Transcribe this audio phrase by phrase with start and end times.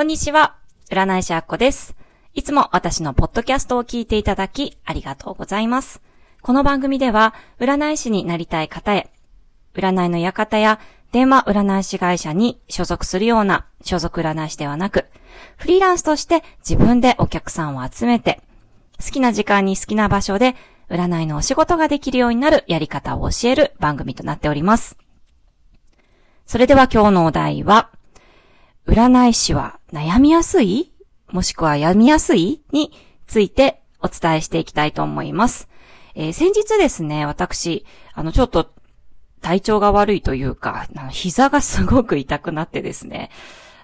[0.00, 0.56] こんにちは。
[0.88, 1.94] 占い師あっこです。
[2.32, 6.00] いつも私のポッドキャストを聞いていただきありがとうございます。
[6.40, 9.10] この番組では占い師になりたい方へ、
[9.74, 10.80] 占いの館や
[11.12, 15.04] 電話占い師会社に所属するような所属占い師ではなく、
[15.58, 18.40] フリーランスとして自分でお客さんを集めて、
[19.04, 20.56] 好きな時間に好きな場所で
[20.88, 24.96] 占いのお仕事ができるようになるやり方を教える番組となっております。
[26.46, 27.90] それでは今日のお題は、
[28.90, 30.92] 占い師は悩みやすい？
[31.30, 32.60] もしくは病みやすい？
[32.72, 32.92] に
[33.28, 35.68] ついてお伝えしていきたいと思います。
[36.16, 38.74] えー、先日ですね、私、あの、ちょっと
[39.42, 43.30] 体調が悪いというか、膝がすごく痛くなってですね、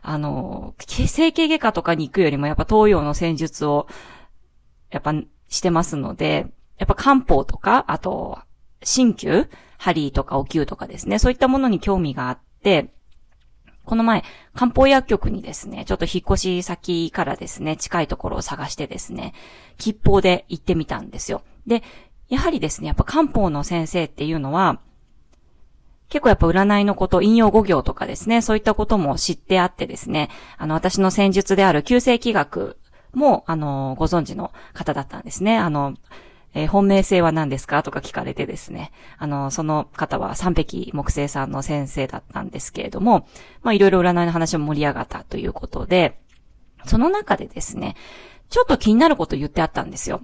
[0.02, 3.86] あの、整形外科とかに行くよりもやっぱ東洋の戦術を、
[4.90, 5.14] やっぱ
[5.48, 6.48] してますので、
[6.78, 8.40] やっぱ漢方とか、あと、
[8.80, 9.48] 鍼灸
[9.78, 12.92] 針とかお灸とかですね、そういったものに興味があって、
[13.86, 19.32] この前、漢方薬局にですね、ちょっと引っ越し先からですね、近いところを探してですね、
[19.78, 21.42] 吉報で行ってみたんですよ。
[21.66, 21.82] で、
[22.28, 24.80] やはりですね、やっぱ漢方の先生っていうのは、
[26.08, 32.76] 結構やっぱ占いのこと、引用語行とかですね、そういったことも知ってあってですね、あの、私の戦術である旧世紀学
[33.14, 35.58] も、あの、ご存知の方だったんですね。
[35.58, 35.94] あの、
[36.56, 37.82] えー、本命性は何ですか？
[37.82, 38.90] とか聞かれてですね。
[39.18, 43.28] あの、その方は三匹木星さんの先生だったんですけれども、
[43.62, 46.18] まあいろいろ占いの話も盛り上がったということで、
[46.86, 47.94] その中でですね、
[48.48, 50.22] ちょっと気になること言ってあったんですよ。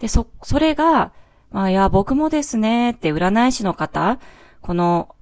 [0.00, 1.12] で、そ、それが、
[1.52, 4.18] まあいや、僕もですね、って占い師の方、
[4.62, 5.14] この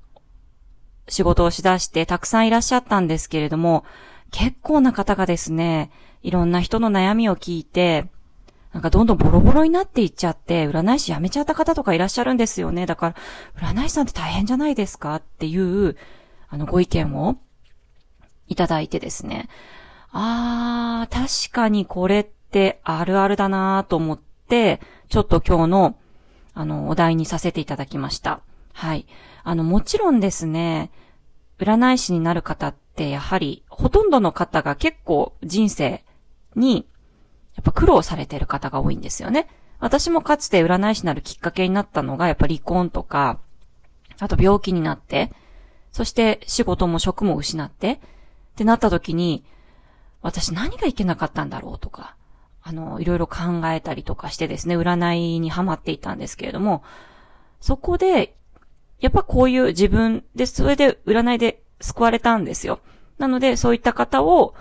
[1.09, 3.85] 仕事をしだしてたくさんいらっしゃったんですけれども、
[4.31, 5.91] 結構な方がですね、
[6.23, 8.07] いろんな人の悩みを聞いて、
[8.73, 12.87] なんかどんどんボロボロになっていっちゃって、占い師辞めちゃった方とかいらっしゃるんですよね。
[12.87, 13.15] だか
[13.61, 15.97] ら、占い師さんって大変じゃないですかっていう、
[16.49, 17.37] あの、ご意見を
[18.47, 19.49] いただいてですね。
[20.11, 25.97] あー、確かにこれってあるあるだなと思って、ちょっと今日の、
[26.55, 28.41] あの、お題にさせていただきました。
[28.73, 29.07] はい。
[29.45, 30.91] あの、もちろんですね、
[31.59, 36.05] 占い師になる方ってやはり、ほとんどの方が結構人生
[36.55, 36.87] に
[37.59, 39.49] やっぱ苦労されてる方が多いんですよね。
[39.81, 43.41] 私もかつて占い師になるきっかけになったのが、やっぱ離婚とか、
[44.21, 45.33] あと病気になって、
[45.91, 47.99] そして仕事も職も失って、っ
[48.55, 49.45] てなった時に、
[50.23, 52.15] 私何がいけなかったんだろうとか、
[52.63, 56.85] あの、いろいろ考えたりとかしてですね、占いにハマっていたんですけれども、
[57.61, 58.37] そこで、
[59.01, 62.79] やっぱこういう自分で、それで占いで救われたんですよ。
[63.19, 64.55] なので、そういった方を、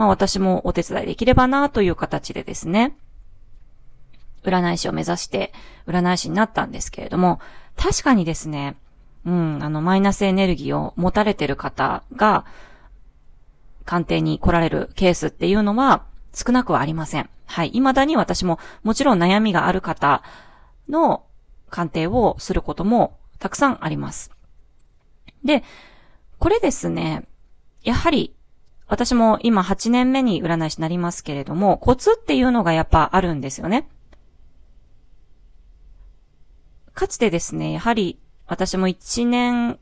[0.00, 2.96] まあ私もお手伝いできればなという形でですね、
[4.42, 5.52] 占い師を目指して
[5.86, 7.38] 占い師になったんですけれども、
[7.76, 8.76] 確かにですね、
[9.26, 12.46] うん、あの、マイナスエネルギーを持たれてる方が、
[13.84, 17.28] 鑑定に来られるケースっていうのは少なくはありません。
[17.44, 17.70] はい。
[17.72, 20.22] 未だに私ももちろん悩みがある方
[20.88, 21.26] の
[21.68, 24.30] 鑑定をすることもたくさんあります。
[25.44, 25.62] で、
[26.38, 27.26] これですね、
[27.82, 28.34] やはり
[28.90, 33.88] 私も今8年目に占い師になりますけれども、コツっていうのがやっぱあるんですよね。
[36.92, 38.18] かつてですね、やはり
[38.48, 39.78] 私も1年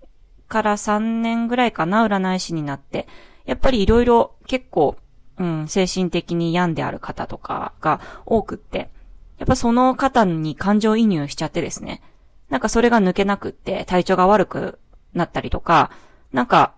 [0.46, 3.08] から3年ぐらいかな、占い師になって、
[3.46, 4.98] やっぱりいろいろ結構、
[5.38, 8.90] うん、精神的に病んである方とかが多くって、
[9.38, 12.02] やっぱその方に感情移入しちゃってですね、
[12.50, 14.78] なんかそれが抜けなくって体調が悪く
[15.14, 15.90] なったりとか、
[16.30, 16.74] なんか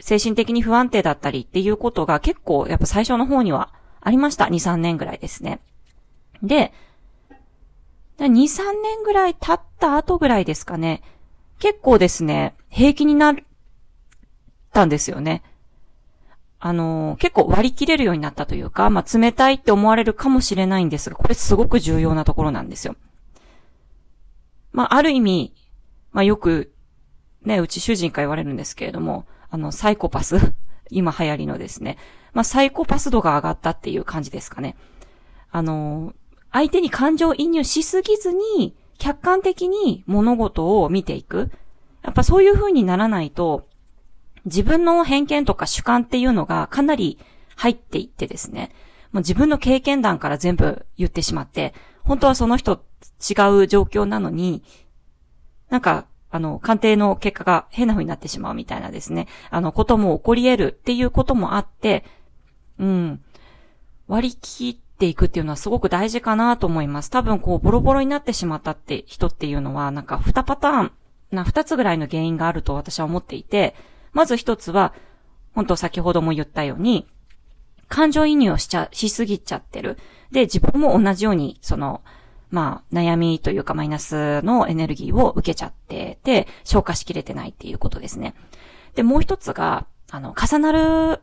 [0.00, 4.46] 精神的に不安定だったりっていうことが結構やっぱ最初の方にはありました。
[4.46, 5.60] 2、3年ぐらいですね。
[6.42, 6.72] で、
[8.18, 11.02] 2、3年ぐらい経った後ぐらいですかね。
[11.58, 13.36] 結構ですね、平気になっ
[14.72, 15.42] たんですよね。
[16.58, 22.96] あの、結構割り切れるようになったというか、まあ、冷たいって思われるかもしれないんですが、これすごく重要なところなんですよ。
[24.72, 25.54] まあ、ある意味、
[26.12, 26.72] まあ、よく、
[27.42, 30.54] ね、うち主人から言われるんですけれども、あの、サイコパス
[30.90, 31.98] 今流行りのですね。
[32.32, 34.76] まあ、サイコパス度が上がったっていう感じですかね。
[35.50, 36.14] あの、
[36.52, 41.50] 相手に感情移入しすぎずに、客観的に物事を見ていく。
[42.02, 43.66] やっぱそういう風にならないと、
[44.44, 47.18] 自分の偏見とか主観っていうのがかなり
[47.56, 48.72] 入っていってですね。
[49.12, 51.74] もう自分の経験談から全部言ってしまって、
[52.04, 52.84] 本当はその人
[53.20, 54.62] 違う状況なのに、
[55.68, 62.04] なんかあの、鑑定の結果が変な風になってしまうみたいなですね、あの、ことも起こり得るっていうこともあって、
[62.78, 63.20] うん、
[64.06, 67.10] 割り切っていくっていうのはすごく大事かなと思います。
[67.10, 70.92] 多分こう、ボロボロになってしまったって人っていうのは、なんか2パターン、
[71.32, 73.74] な2つぐらいの原因があると私は思っていて、
[74.12, 74.94] まず1つは、
[75.54, 77.06] 本当先ほども言ったように、
[77.88, 79.98] 感情移入をしちゃ、しすぎちゃってる。
[80.30, 82.02] で、自分も同じように、その、
[82.50, 88.34] まあ、悩みというかマイナスのエネルギーを受けちゃってて、消化しきれてないっていうことですね。
[88.94, 91.20] で、もう一つが、あの、重なる、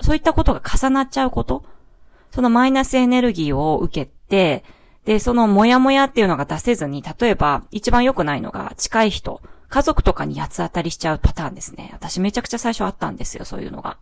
[0.00, 1.64] そういったことが重なっちゃうこと。
[2.30, 4.64] そのマイナスエネルギーを受けて、
[5.04, 11.90] で、そのモヤモヤっていうのが出せずに、例えば、一番良くないのが、近い人、家族とかに八つ当たりしちゃうパターンですね。
[11.92, 13.98] 私めちゃくちゃ最初あったんですよ、そういうのが。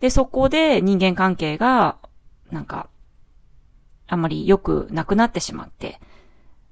[0.00, 1.96] で、そこで人間関係が、
[2.50, 2.88] なんか、
[4.08, 6.00] あまり良くなくなってしまって、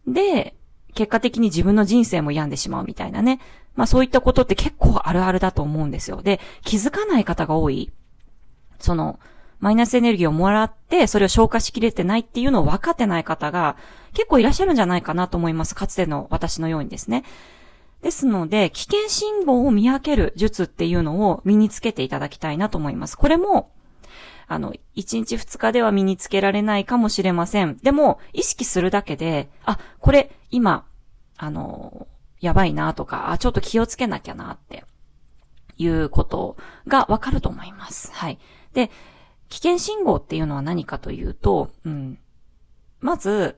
[0.06, 0.54] で、
[0.94, 3.40] 結果的に自分の人生も病んでしまうみたいなね。
[3.74, 6.22] まあそういったことって結構あるあるだと思うんですよ。
[6.22, 7.92] で、気づかない方が多い。
[8.78, 9.20] その、
[9.60, 13.76] マイナスエネルギーをもらって、それを消化しきれてないっていうのを分かってない方が
[14.12, 15.74] 結構いらっしゃるんじゃないかなと思います。
[15.74, 17.24] かつての私のようにですね。
[18.02, 23.16] ですので、危険信号を見分ける術っていうのを身につけていただきたいなと思います。
[23.16, 23.70] これも、
[24.48, 24.78] あの、1
[25.18, 27.78] 日2日では身につけられないかもしれません。
[27.82, 30.84] でも、意識するだけで、あ、これ、今、
[31.36, 32.06] あの、
[32.40, 34.84] やばいなとか、あ、ちょっと気をつけなきゃなって
[35.78, 36.56] いうこと
[36.86, 38.12] がわかると思います。
[38.12, 38.38] はい。
[38.72, 38.90] で、
[39.48, 42.18] 危険信号っていうのは何かというと、うん。
[43.00, 43.56] まず、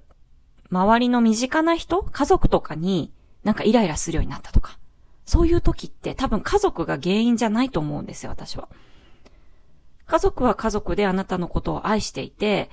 [0.70, 3.12] 周りの身近な人、家族とかに
[3.44, 4.79] なんかイライラするようになったとか。
[5.25, 8.69] そういう時って多分家族が原因じゃないと思うんですよ、私は。
[10.09, 12.71] 家族は家族であなたのことを愛していて、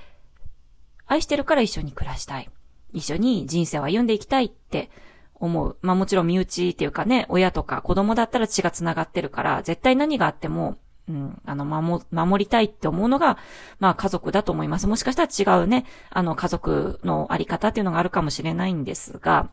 [1.06, 2.50] 愛してるから一緒に暮らしたい。
[2.92, 4.90] 一緒に人生を歩んでいきたいって
[5.34, 5.76] 思う。
[5.82, 10.78] まあもちろん身内っていうかね、親とか子供だったら血が繋がってるから、絶対何があっても、
[11.08, 13.36] うん、あの、守、守りたいって思うのが、
[13.80, 14.86] まあ家族だと思います。
[14.86, 19.50] もしかしたら違うね、あの家族のあり方っていうのがあるかもしれないんですが、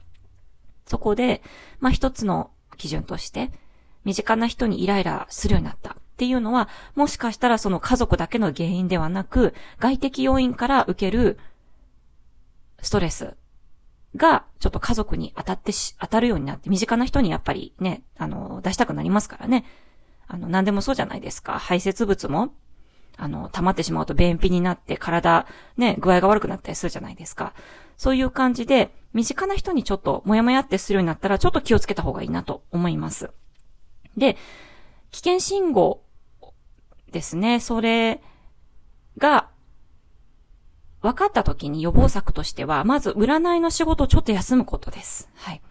[0.85, 1.43] そこで、
[1.81, 3.51] まあ一つの基準として、
[4.05, 11.37] 身近な人にイライラするようになったっていうのは、もしかしたらその家族だけの原因ではなく、外的要因から受ける
[12.81, 13.35] ストレス
[14.15, 19.65] が、ちょっと家族に当たってし、当たるようになって、身近な人にやっぱりね、あの、出したくなりますからね。
[20.25, 21.59] あの、何でもそうじゃないですか。
[21.59, 22.53] 排泄物も、
[23.17, 27.53] あの、溜まってしまうと便秘になって体、ね、具合が悪くなったりするじゃないですか。
[27.97, 33.29] そういう感じで、身近な人にちょっともやもやってするようになったら、ちょっと気をつけた方がいいなと思います。
[34.15, 34.37] で、
[35.13, 36.02] 危険信号
[37.13, 37.61] ですね。
[37.61, 38.19] それ
[39.17, 39.47] が、
[41.01, 45.29] 分かった時に予防策としては、まず占いの仕事をちょっと休むことです。
[45.35, 45.61] はい。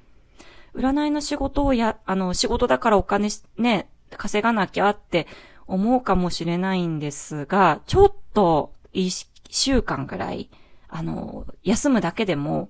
[0.74, 5.26] 占いの仕事をや、あの、仕事だからお金ね、稼がなきゃって
[5.66, 10.50] 思うかもしれないんですが、ちょっと一週間ぐらい、
[10.88, 12.68] あの、休むだけでも、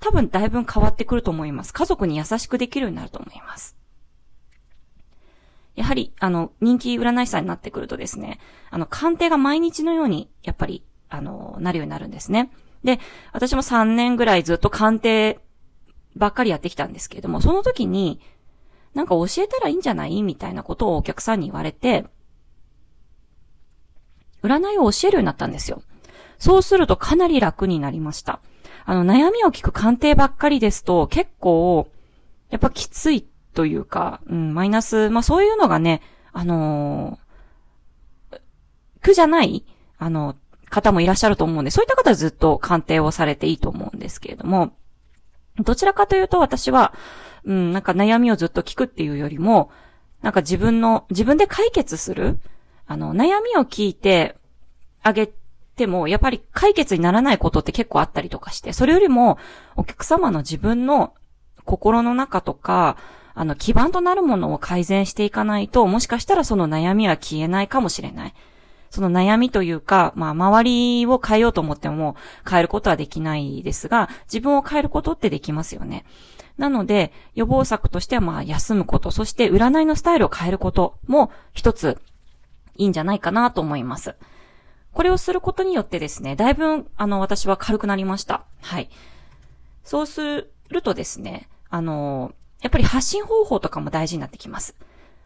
[0.00, 1.72] 多分だいぶ変わってくると思います。
[1.72, 3.76] 家族に優しくできるようになると思います。
[5.82, 8.38] やはり、あの、人気占い師さんになってくるとですね、
[8.70, 12.52] あの、鑑定が毎日のように、やっぱり、あの、なるようになるんですね。
[12.84, 13.00] で、
[13.32, 15.40] 私も3年ぐらいずっと鑑定
[16.14, 18.20] ばっかりやってきたんですけれども、その時に、
[18.94, 20.22] なんか教えたらいいんじゃない？
[20.22, 22.04] みたいなことをお客さんに言われて、
[24.44, 25.82] 占いを教えるようになったんですよ。
[26.38, 28.40] そうするとかなり楽になりました。
[28.84, 31.88] あの、悩みを聞く鑑定ばっかりですと、結構、
[32.50, 38.40] やっぱきついというか、うん、マイナス、まあそういうのがね、あのー、
[39.02, 39.64] 苦じゃない
[39.98, 40.36] あの、
[40.68, 44.72] 方もいらっしゃると思うんで、そういった方はずっと鑑定をされていいと思うんですけれども、
[45.58, 46.94] どちらかというと私は、
[47.44, 49.70] うん、なんか悩みをずっと聞くっていうよりも、
[50.22, 52.38] なんか自分の、自分で解決する
[52.86, 54.36] あの、悩みを聞いて
[55.02, 55.30] あげ
[55.76, 59.38] ても、やっぱり解決にならないことって結構あったりとかして、それよりも、
[59.76, 61.14] お客様の自分の
[61.64, 62.96] 心の中とか、
[63.34, 68.34] あの、基盤となるものを改善していかないと、もしかしたらその悩みは消えないかもしれない。
[68.90, 72.14] その悩みというか、まあ、周りを変えようと思っても
[72.48, 76.04] 変えることはできないですが、自分を変えることってできますよね。
[76.58, 81.98] なので、予防策としてはまあ、休むこと、そして占いのスタイルを変えることも一つ
[82.76, 84.14] いいんじゃないかなと思います。
[84.92, 88.44] これをすることによってですね、だいぶ、あの、私は軽くなりました。
[88.60, 88.90] はい。
[89.84, 94.74] そうするとですね、あの、やっぱり発信方法とかも大事になってきます。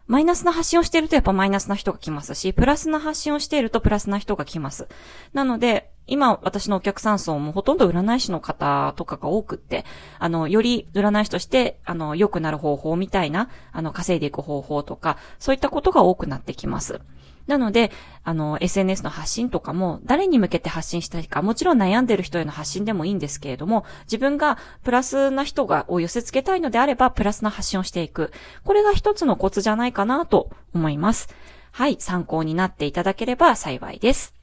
[0.07, 4.87] マイナスな発信をしているとやっぱマイナスな人が来ますし、プラスな発信をしているとプラスな人が来ます。
[5.33, 9.83] なので、今私のお客さん層もほとんど占い師の方とかが多くって、
[10.17, 17.01] あの、より占い師として、あの、良くなる方法みたいな、あの、稼いでいく方法とか、そういったことが多くなってきます。
[17.47, 17.91] なので、
[18.23, 28.31] あの、SNS の発信とかも、誰に向けて発信したいか、もちろん悩んでる人への発信でもいいんですけれども、自分がプラスな人が、を寄せ付けたいのであれば、プラスな発信をしていく。
[28.63, 31.29] これが一つのコツじゃないかなと思います。
[31.71, 34.36] はい、参考になっていただければ幸いです。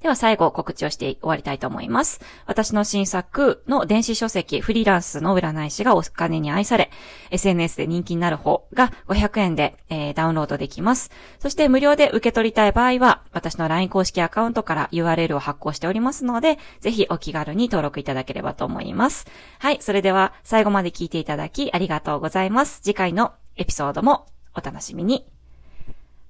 [0.00, 2.20] では最後告知をして終わりたいと思います。
[2.46, 6.90] 私の新作の電子書籍フリーランスの占い師がお金に愛され、
[7.30, 11.10] SNS で人気になる方が500円で、えー、ダウンロードできます。
[11.38, 19.26] そして無料で受け取りたい場合は、私の LINE 公式アカウントから URL を発行しておりますので、ぜひお気軽に登録いただければと思います。
[19.58, 22.80] はい、それでは最後まで聞いていただきありがとうございます。
[22.82, 25.26] 次回のエピソードもお楽しみに。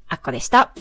[0.09, 0.73] あっこでした。